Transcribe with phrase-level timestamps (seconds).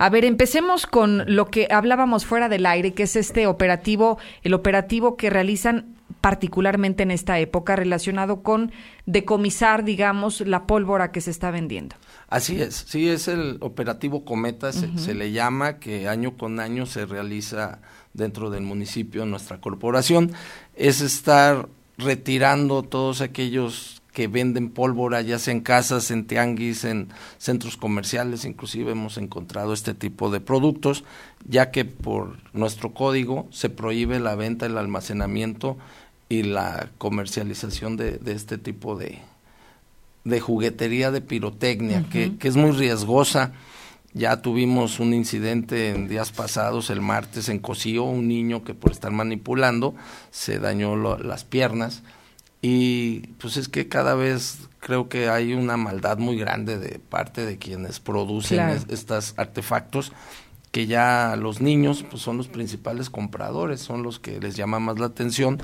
[0.00, 4.54] A ver, empecemos con lo que hablábamos fuera del aire, que es este operativo, el
[4.54, 8.72] operativo que realizan particularmente en esta época relacionado con
[9.04, 11.96] decomisar, digamos, la pólvora que se está vendiendo.
[12.28, 17.04] Así es, sí, es el operativo Cometa, se, le llama, que año con año se
[17.04, 17.82] realiza
[18.14, 20.32] dentro del municipio, nuestra corporación,
[20.76, 27.08] es estar retirando todos aquellos que venden pólvora, ya sea en casas, en tianguis, en
[27.38, 31.04] centros comerciales, inclusive hemos encontrado este tipo de productos,
[31.48, 35.78] ya que por nuestro código se prohíbe la venta, el almacenamiento
[36.28, 39.20] y la comercialización de, este tipo de,
[40.24, 43.52] de juguetería de pirotecnia, que, que, es muy riesgosa.
[44.12, 48.92] Ya tuvimos un incidente en días pasados, el martes en Cocío, un niño que por
[48.92, 49.94] estar manipulando
[50.30, 52.02] se dañó las piernas
[52.62, 57.44] y pues es que cada vez creo que hay una maldad muy grande de parte
[57.46, 60.12] de quienes producen estos artefactos
[60.72, 64.98] que ya los niños pues son los principales compradores, son los que les llama más
[64.98, 65.60] la atención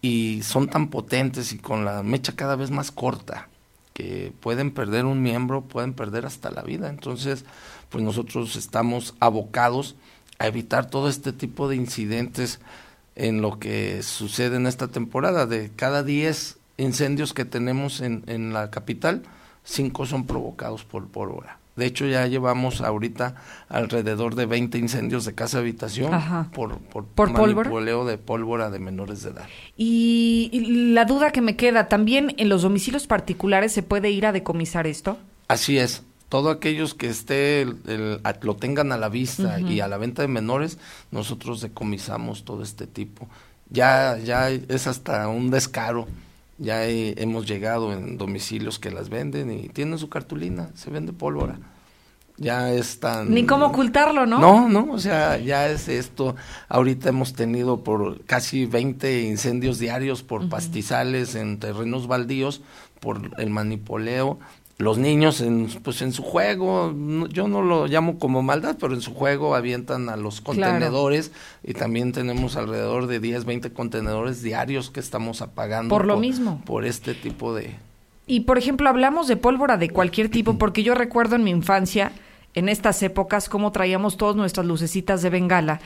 [0.00, 3.48] y son tan potentes y con la mecha cada vez más corta
[3.94, 6.88] que pueden perder un miembro, pueden perder hasta la vida.
[6.88, 7.44] Entonces,
[7.90, 9.96] pues nosotros estamos abocados
[10.38, 12.58] a evitar todo este tipo de incidentes
[13.16, 15.46] en lo que sucede en esta temporada.
[15.46, 19.22] De cada 10 incendios que tenemos en, en la capital,
[19.64, 21.58] 5 son provocados por pólvora.
[21.76, 23.34] De hecho, ya llevamos ahorita
[23.68, 26.10] alrededor de 20 incendios de casa habitación
[26.52, 29.46] por, por, ¿Por manipuleo de pólvora de menores de edad.
[29.76, 34.32] Y, la duda que me queda, ¿también en los domicilios particulares se puede ir a
[34.32, 35.16] decomisar esto?
[35.48, 36.02] Así es.
[36.32, 40.78] Todo aquellos que esté lo tengan a la vista y a la venta de menores,
[41.10, 43.28] nosotros decomisamos todo este tipo.
[43.68, 46.08] Ya, ya es hasta un descaro
[46.56, 51.58] ya hemos llegado en domicilios que las venden y tienen su cartulina, se vende pólvora.
[52.38, 53.30] Ya es tan...
[53.30, 54.38] Ni cómo ocultarlo, ¿no?
[54.38, 56.34] No, no, o sea, ya es esto.
[56.70, 62.62] Ahorita hemos tenido por casi 20 incendios diarios por pastizales en terrenos baldíos,
[63.00, 64.38] por el manipuleo
[64.82, 66.92] los niños en, pues en su juego,
[67.30, 71.30] yo no lo llamo como maldad, pero en su juego avientan a los contenedores
[71.62, 75.88] y también tenemos alrededor de 10, 20 contenedores diarios que estamos apagando.
[75.88, 76.60] Por lo mismo.
[76.66, 77.76] Por este tipo de...
[78.26, 82.10] Y por ejemplo, hablamos de pólvora de cualquier tipo, porque yo recuerdo en mi infancia,
[82.54, 85.80] en estas épocas, cómo traíamos todas nuestras lucecitas de bengala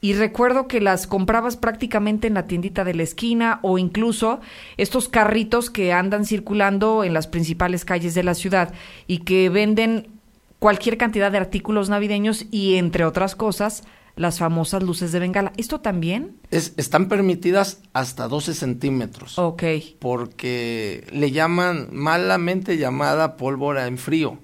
[0.00, 4.40] y recuerdo que las comprabas prácticamente en la tiendita de la esquina o incluso
[4.76, 8.74] estos carritos que andan circulando en las principales calles de la ciudad
[9.06, 10.08] y que venden
[10.58, 13.84] cualquier cantidad de artículos navideños y entre otras cosas
[14.16, 15.52] las famosas luces de bengala.
[15.56, 16.36] ¿Esto también?
[16.50, 19.38] Es, están permitidas hasta 12 centímetros.
[19.38, 19.62] Ok.
[20.00, 24.38] Porque le llaman malamente llamada pólvora en frío.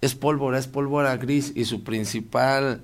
[0.00, 2.82] Es pólvora, es pólvora gris y su principal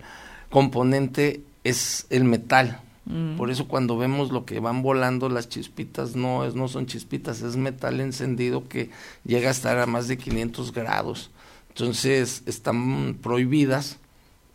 [0.50, 2.80] componente es el metal.
[3.06, 3.36] Mm.
[3.36, 7.42] Por eso cuando vemos lo que van volando las chispitas, no, es, no son chispitas,
[7.42, 8.90] es metal encendido que
[9.24, 11.30] llega a estar a más de 500 grados.
[11.68, 13.98] Entonces están prohibidas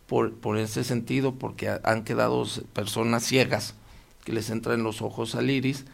[0.06, 3.74] por, por ese sentido porque han quedado personas ciegas
[4.24, 5.84] que les entran los ojos al iris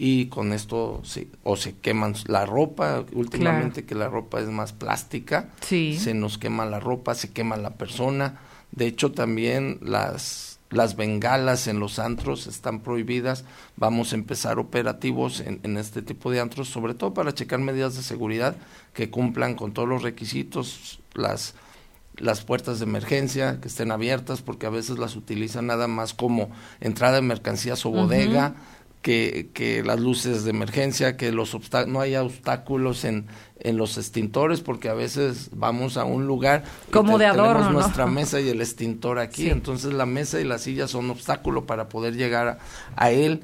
[0.00, 4.72] y con esto se, o se queman la ropa, últimamente que la ropa es más
[4.72, 8.38] plástica, se nos quema la ropa, se quema la persona.
[8.70, 13.44] De hecho también las las bengalas en los antros están prohibidas.
[13.76, 17.96] Vamos a empezar operativos en, en, este tipo de antros, sobre todo para checar medidas
[17.96, 18.54] de seguridad
[18.92, 21.54] que cumplan con todos los requisitos, las,
[22.16, 26.50] las puertas de emergencia que estén abiertas, porque a veces las utilizan nada más como
[26.80, 28.54] entrada de mercancías o bodega
[29.02, 33.26] que, que las luces de emergencia, que los no haya obstáculos en,
[33.60, 38.06] en los extintores, porque a veces vamos a un lugar como de adorno, tenemos nuestra
[38.06, 42.16] mesa y el extintor aquí, entonces la mesa y la silla son obstáculo para poder
[42.16, 42.58] llegar
[42.96, 43.42] a, él.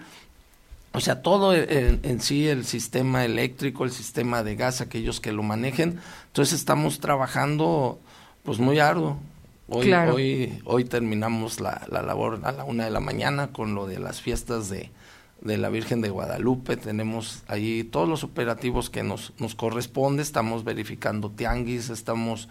[0.92, 5.32] O sea, todo en, en, sí, el sistema eléctrico, el sistema de gas, aquellos que
[5.32, 5.98] lo manejen.
[6.26, 7.98] Entonces estamos trabajando
[8.44, 9.18] pues muy arduo.
[9.66, 13.86] Hoy, hoy, hoy terminamos la, la labor a la una de la mañana con lo
[13.86, 14.90] de las fiestas de,
[15.40, 20.64] de la Virgen de Guadalupe, tenemos ahí todos los operativos que nos, nos corresponde, estamos
[20.64, 22.48] verificando tianguis, estamos,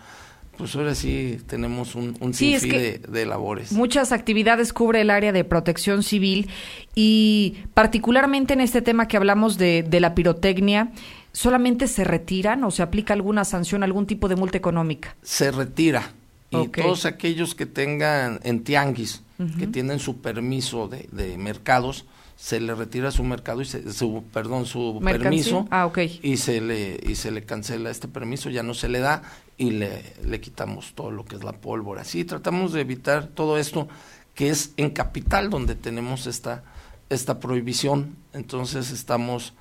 [0.57, 3.71] pues ahora sí tenemos un, un sinfín de, labores.
[3.71, 6.49] Muchas actividades cubre el área de protección civil
[6.93, 10.91] y particularmente en este tema que hablamos de, de la pirotecnia,
[11.31, 15.15] ¿solamente se retiran o se aplica alguna sanción, algún tipo de multa económica?
[15.23, 16.13] Se retira.
[16.51, 19.23] Y todos aquellos que tengan en tianguis,
[19.57, 22.05] que tienen su permiso de, de mercados,
[22.43, 25.89] se le retira su mercado y se, su perdón su permiso ah,
[26.21, 29.23] y se le y se le cancela este permiso ya no se le da
[29.57, 32.03] y le, le quitamos todo lo que es la pólvora.
[32.03, 33.87] Sí tratamos de evitar todo esto
[34.35, 36.65] que es en capital donde tenemos esta
[37.09, 38.17] esta prohibición.
[38.33, 39.53] Entonces estamos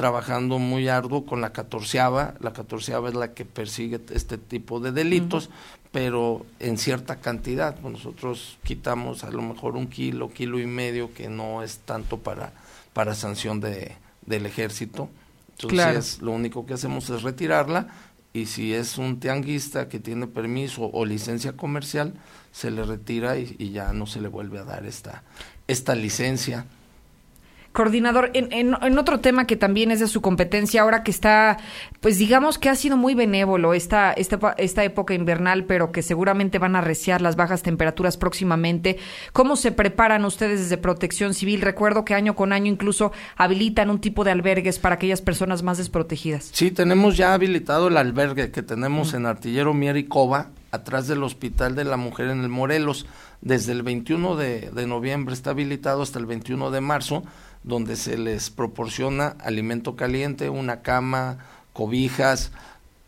[0.00, 4.92] trabajando muy arduo con la catorceava la catorceava es la que persigue este tipo de
[4.92, 5.50] delitos
[5.92, 7.76] pero en cierta cantidad.
[7.80, 12.18] Pues nosotros quitamos a lo mejor un kilo, kilo y medio, que no es tanto
[12.18, 12.52] para,
[12.92, 15.08] para sanción de, del ejército.
[15.58, 17.88] Entonces, lo único que hacemos es retirarla
[18.32, 22.14] y si es un tianguista que tiene permiso o licencia comercial,
[22.52, 25.22] se le retira y, y ya no se le vuelve a dar esta,
[25.66, 26.64] esta licencia.
[27.72, 31.56] Coordinador, en, en, otro tema que también es de su competencia, ahora que está,
[32.00, 36.58] pues digamos que ha sido muy benévolo esta, esta, esta época invernal, pero que seguramente
[36.58, 38.98] van a arreciar las bajas temperaturas próximamente.
[39.32, 41.60] ¿Cómo se preparan ustedes desde Protección Civil?
[41.60, 45.78] Recuerdo que año con año incluso habilitan un tipo de albergues para aquellas personas más
[45.78, 46.50] desprotegidas.
[46.52, 51.22] Sí, tenemos ya habilitado el albergue que tenemos en Artillero Mier y Cova, atrás del
[51.22, 53.06] Hospital de la Mujer en el Morelos.
[53.42, 57.22] Desde el 21 de, de noviembre está habilitado hasta el 21 de marzo
[57.62, 61.38] donde se les proporciona alimento caliente, una cama,
[61.72, 62.52] cobijas,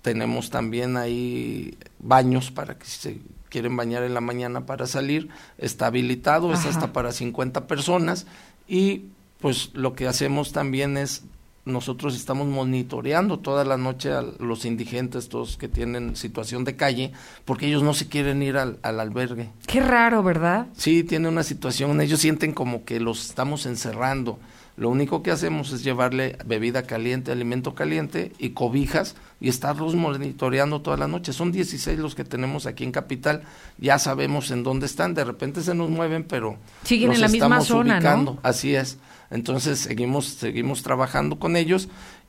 [0.02, 5.28] tenemos también ahí baños para que si se quieren bañar en la mañana para salir,
[5.58, 8.26] está habilitado, es hasta para 50 personas.
[8.66, 9.04] Y
[9.40, 11.22] pues lo que hacemos también es
[11.64, 17.12] nosotros estamos monitoreando toda la noche a los indigentes, todos que tienen situación de calle,
[17.44, 19.50] porque ellos no se quieren ir al, albergue.
[19.66, 20.66] Qué raro, ¿verdad?
[20.76, 24.38] Sí, tiene una situación, ellos sienten como que los estamos encerrando.
[24.76, 30.80] Lo único que hacemos es llevarle bebida caliente, alimento caliente y cobijas y estarlos monitoreando
[30.80, 31.34] toda la noche.
[31.34, 33.42] Son 16 los que tenemos aquí en Capital,
[33.76, 37.60] ya sabemos en dónde están, de repente se nos mueven, pero siguen en la misma
[37.60, 38.38] zona, ubicando.
[38.42, 38.98] Así es.
[39.32, 41.88] Entonces seguimos, seguimos trabajando con ellos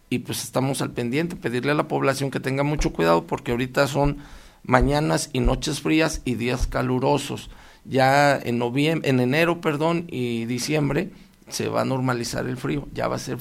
[0.09, 3.87] y pues estamos al pendiente, pedirle a la población que tenga mucho cuidado porque ahorita
[3.87, 4.17] son
[4.63, 7.49] mañanas y noches frías y días calurosos.
[7.85, 11.11] Ya en noviembre, en enero, perdón, y diciembre
[11.49, 12.87] se va a normalizar el frío.
[12.93, 13.37] Ya va a ser,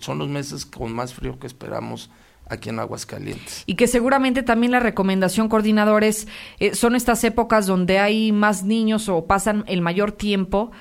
[0.00, 2.10] son los meses con más frío que esperamos
[2.48, 3.62] aquí en Aguascalientes.
[3.66, 6.26] Y que seguramente también la recomendación, coordinadores,
[6.58, 10.72] eh, son estas épocas donde hay más niños o pasan el mayor tiempo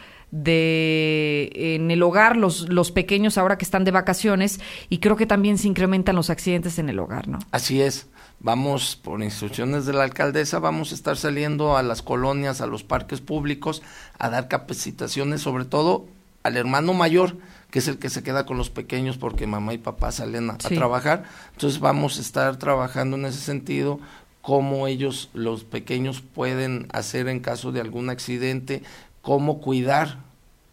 [0.43, 4.59] de en el hogar los, los pequeños ahora que están de vacaciones
[4.89, 7.39] y creo que también se incrementan los accidentes en el hogar, ¿no?
[7.51, 8.07] Así es.
[8.41, 12.83] Vamos, por instrucciones de la alcaldesa, vamos a estar saliendo a las colonias, a los
[12.83, 13.81] parques públicos,
[14.19, 16.05] a dar capacitaciones, sobre todo
[16.43, 17.37] al hermano mayor,
[17.71, 20.57] que es el que se queda con los pequeños porque mamá y papá salen a,
[20.57, 21.23] trabajar.
[21.53, 24.01] Entonces vamos a estar trabajando en ese sentido,
[24.41, 28.83] cómo ellos, los pequeños, pueden hacer en caso de algún accidente,
[29.21, 30.24] cómo cuidar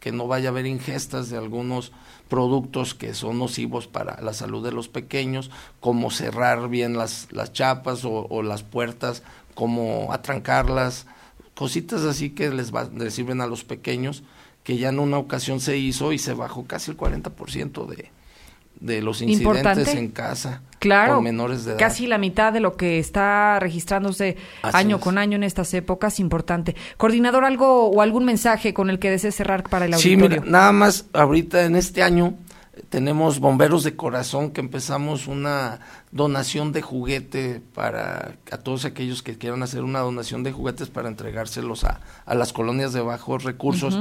[0.02, 1.93] que no vaya a haber ingestas de algunos
[2.28, 7.52] productos que son nocivos para la salud de los pequeños, cómo cerrar bien las, las
[7.52, 9.22] chapas o, las puertas,
[9.54, 11.06] cómo atrancarlas,
[11.54, 14.25] cositas así que les, va, les sirven a los pequeños,
[14.64, 18.10] que ya en una ocasión se hizo y se bajó casi el 40% de,
[18.82, 21.79] de los incidentes en casa claro, con menores de edad.
[21.79, 26.75] Casi la mitad de lo que está registrándose año con año en estas épocas, importante.
[26.96, 30.26] Coordinador, algo o algún mensaje con el que desee cerrar para el auditorio.
[30.26, 32.34] Sí, mira, nada más ahorita en este año
[32.88, 35.81] tenemos bomberos de corazón que empezamos una
[36.11, 41.08] donación de juguete para a todos aquellos que quieran hacer una donación de juguetes para
[41.08, 43.99] entregárselos a, a las colonias de bajos recursos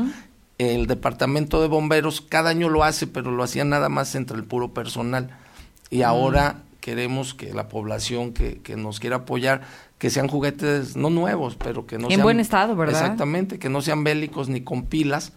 [0.62, 4.44] el departamento de bomberos cada año lo hace, pero lo hacía nada más entre el
[4.44, 5.30] puro personal.
[5.90, 6.04] Y mm.
[6.04, 9.62] ahora queremos que la población que, que, nos quiera apoyar,
[9.98, 12.24] que sean juguetes no nuevos, pero que no en sean...
[12.24, 13.02] buen estado, ¿verdad?
[13.02, 15.34] Exactamente, que no sean bélicos ni con pilas,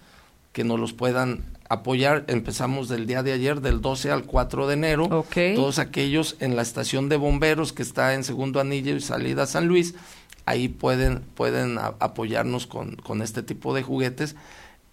[0.52, 2.24] que nos los puedan apoyar.
[2.28, 5.24] Empezamos del día de ayer, del 12 al 4 de enero.
[5.54, 9.68] Todos aquellos en la estación de bomberos que está en Segundo Anillo y Salida San
[9.68, 9.94] Luis,
[10.44, 14.36] ahí pueden, pueden apoyarnos con, con este tipo de juguetes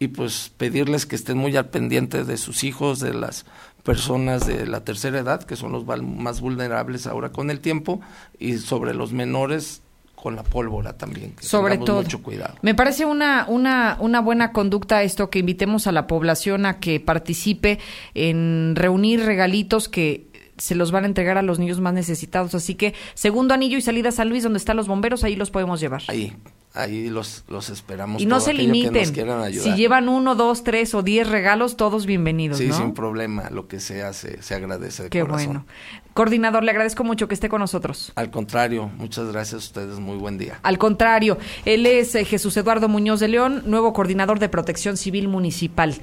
[0.01, 3.45] y pues pedirles que estén muy al pendiente de sus hijos, de las
[3.83, 8.01] personas de la tercera edad, que son los más vulnerables ahora con el tiempo,
[8.39, 9.83] y sobre los menores
[10.15, 11.33] con la pólvora también.
[11.33, 12.01] Que sobre todo.
[12.01, 12.55] Mucho cuidado.
[12.63, 16.99] Me parece una, una, una buena conducta esto que invitemos a la población a que
[16.99, 17.77] participe
[18.15, 20.30] en reunir regalitos que
[20.61, 22.53] se los van a entregar a los niños más necesitados.
[22.53, 25.79] Así que segundo anillo y salida San Luis, donde están los bomberos, ahí los podemos
[25.79, 26.03] llevar.
[26.07, 26.37] Ahí,
[26.75, 28.21] ahí los, los esperamos.
[28.21, 29.07] Y no se limiten.
[29.51, 32.59] Si llevan uno, dos, tres o diez regalos, todos bienvenidos.
[32.59, 33.49] Sí, sin problema.
[33.49, 35.03] Lo que se, se agradece.
[35.03, 35.65] De Qué bueno.
[36.13, 38.11] Coordinador, le agradezco mucho que esté con nosotros.
[38.15, 39.99] Al contrario, muchas gracias a ustedes.
[39.99, 40.59] Muy buen día.
[40.61, 45.27] Al contrario, él es eh, Jesús Eduardo Muñoz de León, nuevo coordinador de Protección Civil
[45.27, 45.95] Municipal.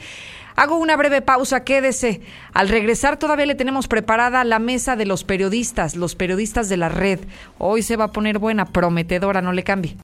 [0.58, 2.20] Hago una breve pausa, quédese.
[2.52, 6.88] Al regresar todavía le tenemos preparada la mesa de los periodistas, los periodistas de la
[6.88, 7.20] red.
[7.58, 9.96] Hoy se va a poner buena, prometedora, no le cambie.